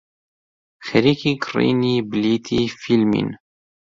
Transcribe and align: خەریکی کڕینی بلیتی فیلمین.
خەریکی 0.87 1.31
کڕینی 1.43 1.95
بلیتی 2.09 2.61
فیلمین. 2.79 3.29